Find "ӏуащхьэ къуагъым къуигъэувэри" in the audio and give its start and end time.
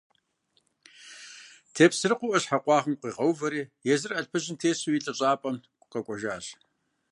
2.31-3.61